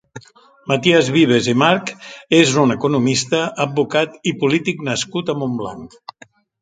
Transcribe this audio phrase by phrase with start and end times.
[0.69, 1.91] Maties Vives i March
[2.37, 6.01] és un economista, advocat i polític nascut a Montblanc.